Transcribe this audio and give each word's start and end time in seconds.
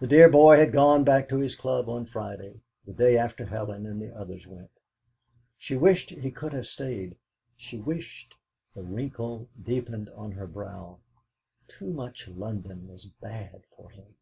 The 0.00 0.06
dear 0.06 0.28
boy 0.28 0.58
had 0.58 0.70
gone 0.70 1.02
back 1.02 1.26
to 1.30 1.38
his 1.38 1.56
club 1.56 1.88
on 1.88 2.04
Friday 2.04 2.60
the 2.84 2.92
day 2.92 3.16
after 3.16 3.46
Helen 3.46 3.86
and 3.86 3.98
the 3.98 4.14
others 4.14 4.46
went. 4.46 4.80
She 5.56 5.76
wished 5.78 6.10
he 6.10 6.30
could 6.30 6.52
have 6.52 6.66
stayed. 6.66 7.16
She 7.56 7.78
wished 7.80 8.34
The 8.74 8.82
wrinkle 8.82 9.48
deepened 9.62 10.10
on 10.10 10.32
her 10.32 10.46
brow. 10.46 10.98
Too 11.68 11.90
much 11.90 12.28
London 12.28 12.86
was 12.86 13.06
bad 13.06 13.62
for 13.74 13.88
him! 13.88 14.14